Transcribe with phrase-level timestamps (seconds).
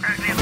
[0.00, 0.41] Right,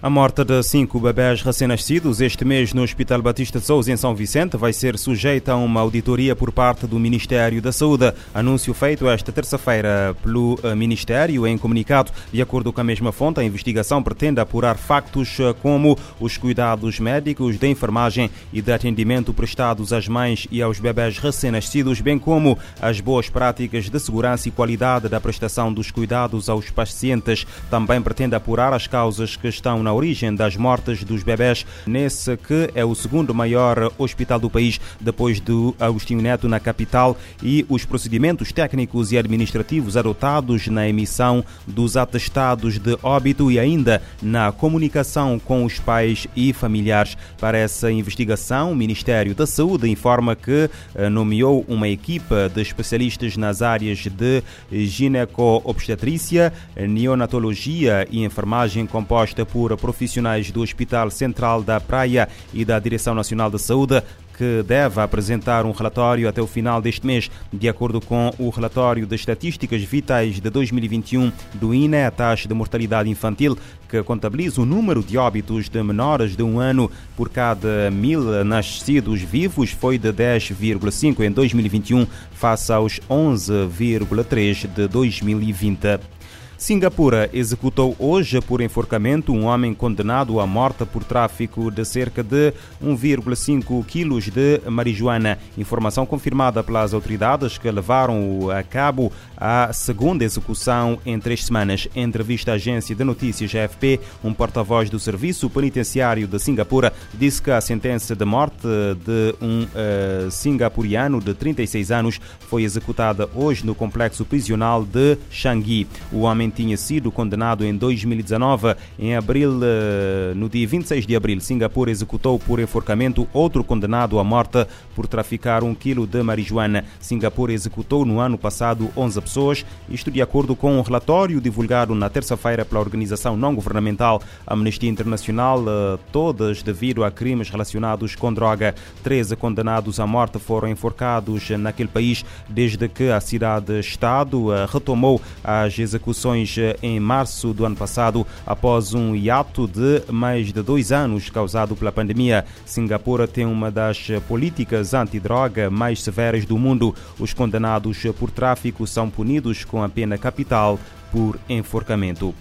[0.00, 4.14] A morte de cinco bebés recém-nascidos este mês no Hospital Batista de Souza, em São
[4.14, 8.14] Vicente, vai ser sujeita a uma auditoria por parte do Ministério da Saúde.
[8.32, 12.12] Anúncio feito esta terça-feira pelo eh, Ministério em comunicado.
[12.32, 17.00] De acordo com a mesma fonte, a investigação pretende apurar factos eh, como os cuidados
[17.00, 22.56] médicos, de enfermagem e de atendimento prestados às mães e aos bebés recém-nascidos, bem como
[22.80, 27.44] as boas práticas de segurança e qualidade da prestação dos cuidados aos pacientes.
[27.68, 32.68] Também pretende apurar as causas que estão na origem das mortes dos bebés nesse que
[32.74, 37.86] é o segundo maior hospital do país depois do Agostinho Neto na capital e os
[37.86, 45.38] procedimentos técnicos e administrativos adotados na emissão dos atestados de óbito e ainda na comunicação
[45.38, 47.16] com os pais e familiares.
[47.40, 53.38] Para essa investigação, o Ministério da Saúde informa que eh, nomeou uma equipa de especialistas
[53.38, 62.28] nas áreas de gineco-obstetrícia, neonatologia e enfermagem composta por profissionais do Hospital Central da Praia
[62.52, 64.02] e da Direção Nacional de Saúde
[64.38, 67.28] que deve apresentar um relatório até o final deste mês.
[67.52, 72.54] De acordo com o relatório de estatísticas vitais de 2021 do INE, a taxa de
[72.54, 77.90] mortalidade infantil, que contabiliza o número de óbitos de menores de um ano por cada
[77.90, 86.17] mil nascidos vivos, foi de 10,5 em 2021, face aos 11,3 de 2020.
[86.58, 92.52] Singapura executou hoje por enforcamento um homem condenado à morte por tráfico de cerca de
[92.82, 95.38] 1,5 quilos de marijuana.
[95.56, 101.86] Informação confirmada pelas autoridades que levaram a cabo a segunda execução em três semanas.
[101.94, 107.40] Em entrevista à agência de notícias AFP, um porta-voz do Serviço Penitenciário de Singapura disse
[107.40, 108.66] que a sentença de morte
[109.06, 115.86] de um uh, singapuriano de 36 anos foi executada hoje no complexo prisional de Changi.
[116.10, 118.74] O homem tinha sido condenado em 2019.
[118.98, 124.24] Em abril, eh, no dia 26 de abril, Singapura executou por enforcamento outro condenado à
[124.24, 126.84] morte por traficar um quilo de marijuana.
[127.00, 132.08] Singapura executou no ano passado 11 pessoas, isto de acordo com um relatório divulgado na
[132.08, 138.74] terça-feira pela organização não-governamental Amnistia Internacional, eh, todas devido a crimes relacionados com droga.
[139.02, 145.78] 13 condenados à morte foram enforcados naquele país desde que a cidade-estado eh, retomou as
[145.78, 151.30] execuções eh, em março do ano passado, após um hiato de mais de dois anos
[151.30, 152.44] causado pela pandemia.
[152.66, 156.94] Singapura tem uma das políticas antidroga mais severas do mundo.
[157.18, 160.78] Os condenados por tráfico são punidos com a pena capital
[161.10, 162.34] por enforcamento.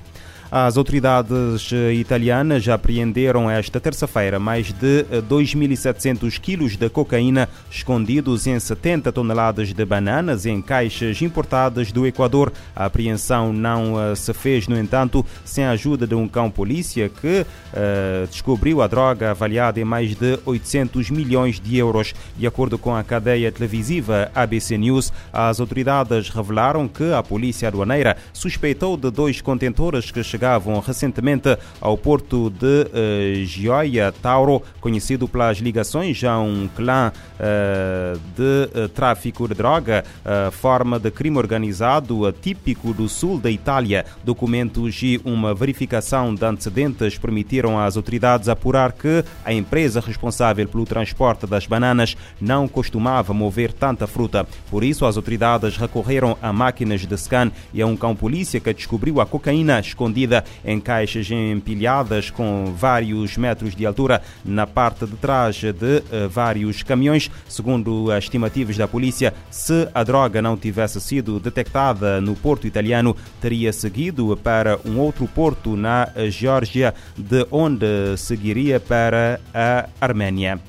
[0.50, 7.50] As autoridades eh, italianas já apreenderam esta terça-feira mais de 2.700 eh, quilos de cocaína
[7.70, 12.54] escondidos em 70 toneladas de bananas em caixas importadas do Equador.
[12.74, 17.42] A apreensão não eh, se fez, no entanto, sem a ajuda de um cão-polícia que
[17.42, 22.14] uh, descobriu a droga avaliada em mais de 800 milhões de euros.
[22.38, 28.16] De acordo com a cadeia televisiva ABC News, as autoridades revelaram que a polícia aduaneira
[28.32, 35.58] suspeitou de dois contentores que chegavam recentemente ao porto de uh, Gioia Tauro, conhecido pelas
[35.58, 40.04] ligações a um clã uh, de uh, tráfico de droga,
[40.52, 44.06] forma de crime organizado típico do sul da Itália.
[44.24, 50.86] Documentos e uma verificação de antecedentes permitiram às autoridades apurar que a empresa responsável pelo
[50.86, 54.46] transporte das bananas não costumava mover tanta fruta.
[54.70, 59.20] Por isso, as autoridades recorreram a máquinas de scan e a um cão-polícia que descobriu
[59.22, 60.27] a cocaína escondida
[60.66, 66.84] em caixas empilhadas com vários metros de altura na parte de trás de uh, vários
[66.84, 67.30] caminhões.
[67.48, 73.16] Segundo as estimativas da polícia, se a droga não tivesse sido detectada no porto italiano,
[73.42, 80.60] teria seguido para um outro porto na Geórgia, de onde seguiria para a Arménia.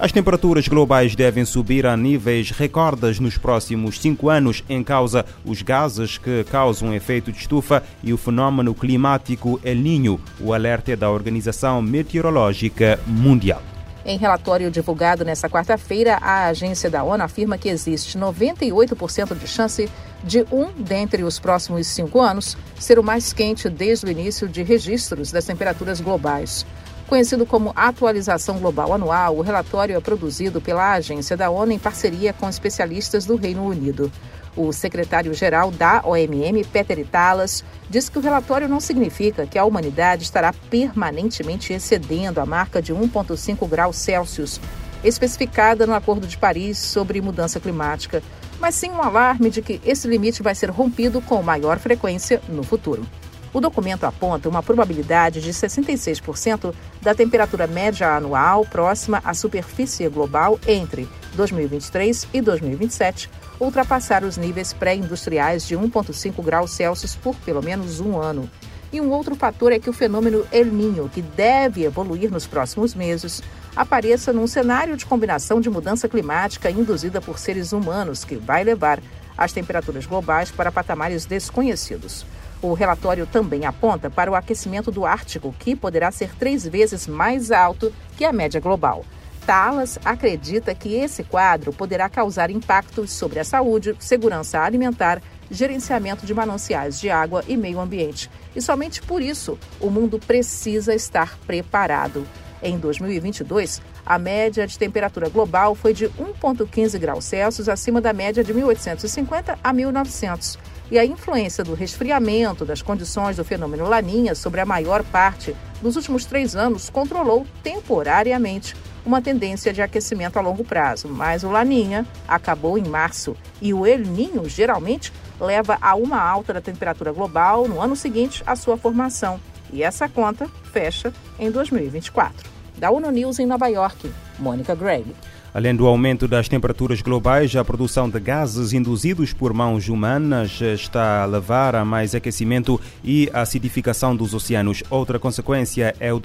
[0.00, 5.60] As temperaturas globais devem subir a níveis recordes nos próximos cinco anos, em causa os
[5.60, 10.20] gases que causam efeito de estufa e o fenômeno climático El Niño.
[10.40, 13.60] O alerta é da Organização Meteorológica Mundial.
[14.04, 19.90] Em relatório divulgado nesta quarta-feira, a agência da ONU afirma que existe 98% de chance
[20.22, 24.62] de um dentre os próximos cinco anos ser o mais quente desde o início de
[24.62, 26.64] registros das temperaturas globais.
[27.08, 32.34] Conhecido como Atualização Global Anual, o relatório é produzido pela agência da ONU em parceria
[32.34, 34.12] com especialistas do Reino Unido.
[34.54, 40.24] O secretário-geral da OMM, Peter Italas, disse que o relatório não significa que a humanidade
[40.24, 44.60] estará permanentemente excedendo a marca de 1,5 graus Celsius,
[45.02, 48.22] especificada no Acordo de Paris sobre mudança climática,
[48.60, 52.62] mas sim um alarme de que esse limite vai ser rompido com maior frequência no
[52.62, 53.06] futuro.
[53.52, 60.60] O documento aponta uma probabilidade de 66% da temperatura média anual próxima à superfície global
[60.66, 68.00] entre 2023 e 2027 ultrapassar os níveis pré-industriais de 1,5 graus Celsius por pelo menos
[68.00, 68.48] um ano.
[68.92, 72.94] E um outro fator é que o fenômeno El Niño, que deve evoluir nos próximos
[72.94, 73.42] meses,
[73.76, 79.00] apareça num cenário de combinação de mudança climática induzida por seres humanos, que vai levar
[79.36, 82.24] as temperaturas globais para patamares desconhecidos.
[82.60, 87.52] O relatório também aponta para o aquecimento do Ártico, que poderá ser três vezes mais
[87.52, 89.04] alto que a média global.
[89.46, 96.34] Talas acredita que esse quadro poderá causar impactos sobre a saúde, segurança alimentar, gerenciamento de
[96.34, 98.28] mananciais de água e meio ambiente.
[98.54, 102.26] E somente por isso o mundo precisa estar preparado.
[102.60, 108.42] Em 2022, a média de temperatura global foi de 1,15 graus Celsius acima da média
[108.42, 110.58] de 1850 a 1900
[110.90, 115.96] e a influência do resfriamento das condições do fenômeno Laninha sobre a maior parte dos
[115.96, 118.74] últimos três anos controlou temporariamente
[119.04, 121.08] uma tendência de aquecimento a longo prazo.
[121.08, 126.52] Mas o Laninha acabou em março e o El Ninho geralmente leva a uma alta
[126.52, 129.40] da temperatura global no ano seguinte à sua formação.
[129.72, 132.48] E essa conta fecha em 2024.
[132.76, 135.14] Da ONU News em Nova York, Mônica Gregg.
[135.54, 141.22] Além do aumento das temperaturas globais, a produção de gases induzidos por mãos humanas está
[141.22, 144.82] a levar a mais aquecimento e acidificação dos oceanos.
[144.90, 146.20] Outra consequência é o,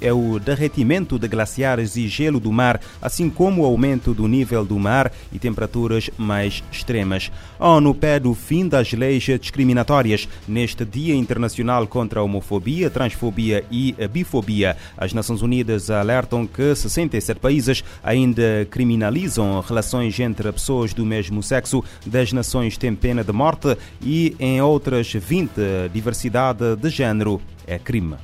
[0.00, 4.64] é o derretimento de glaciares e gelo do mar, assim como o aumento do nível
[4.64, 7.30] do mar e temperaturas mais extremas.
[7.60, 13.64] A ONU pede o fim das leis discriminatórias neste Dia Internacional contra a Homofobia, Transfobia
[13.70, 14.76] e Bifobia.
[14.98, 21.84] As Nações Unidas alertam que 67 países ainda criminalizam relações entre pessoas do mesmo sexo
[22.04, 28.16] das nações têm pena de morte e em outras 20 diversidade de género é crime.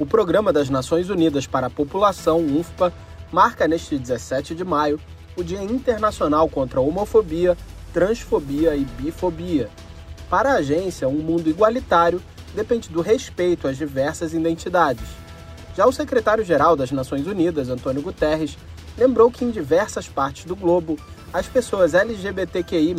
[0.00, 2.92] O Programa das Nações Unidas para a População, UNFPA,
[3.30, 4.98] marca neste 17 de maio
[5.36, 7.56] o Dia Internacional contra a Homofobia,
[7.92, 9.70] Transfobia e Bifobia.
[10.28, 12.20] Para a agência, um mundo igualitário
[12.52, 15.25] depende do respeito às diversas identidades.
[15.76, 18.56] Já o secretário-geral das Nações Unidas, Antônio Guterres,
[18.96, 20.98] lembrou que em diversas partes do globo,
[21.34, 22.96] as pessoas LGBTQI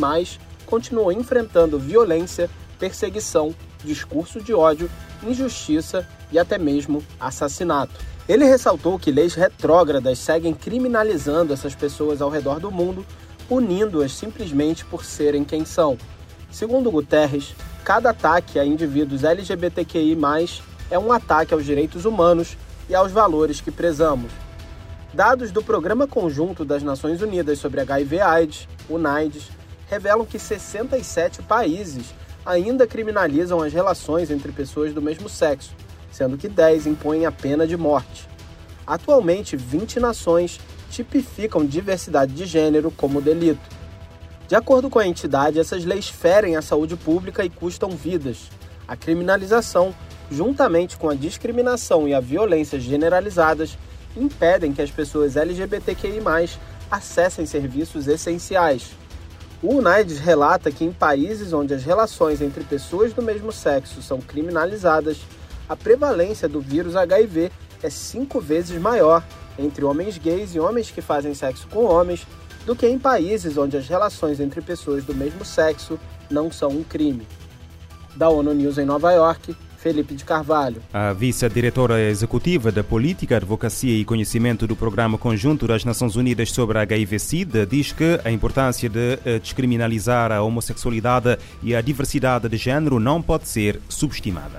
[0.64, 2.48] continuam enfrentando violência,
[2.78, 3.52] perseguição,
[3.82, 4.88] discurso de ódio,
[5.24, 7.92] injustiça e até mesmo assassinato.
[8.28, 13.04] Ele ressaltou que leis retrógradas seguem criminalizando essas pessoas ao redor do mundo,
[13.48, 15.98] punindo-as simplesmente por serem quem são.
[16.48, 20.16] Segundo Guterres, cada ataque a indivíduos LGBTQI
[20.90, 22.56] é um ataque aos direitos humanos
[22.88, 24.32] e aos valores que prezamos.
[25.12, 29.50] Dados do Programa Conjunto das Nações Unidas sobre HIV/AIDS, UNAIDS,
[29.88, 32.14] revelam que 67 países
[32.44, 35.74] ainda criminalizam as relações entre pessoas do mesmo sexo,
[36.10, 38.28] sendo que 10 impõem a pena de morte.
[38.86, 40.58] Atualmente, 20 nações
[40.90, 43.60] tipificam diversidade de gênero como delito.
[44.46, 48.50] De acordo com a entidade, essas leis ferem a saúde pública e custam vidas.
[48.86, 49.94] A criminalização,
[50.30, 53.78] juntamente com a discriminação e a violência generalizadas,
[54.16, 56.20] impedem que as pessoas LGBTQI
[56.90, 58.90] acessem serviços essenciais.
[59.62, 64.20] O UNAIDS relata que em países onde as relações entre pessoas do mesmo sexo são
[64.20, 65.18] criminalizadas,
[65.68, 67.50] a prevalência do vírus HIV
[67.82, 69.22] é cinco vezes maior
[69.58, 72.26] entre homens gays e homens que fazem sexo com homens
[72.64, 75.98] do que em países onde as relações entre pessoas do mesmo sexo
[76.30, 77.26] não são um crime.
[78.14, 80.82] Da ONU News em Nova York, Felipe de Carvalho.
[80.92, 86.78] A vice-diretora executiva da Política, Advocacia e Conhecimento do Programa Conjunto das Nações Unidas sobre
[86.78, 92.56] a HIV-Sida diz que a importância de eh, descriminalizar a homossexualidade e a diversidade de
[92.56, 94.58] género não pode ser subestimada.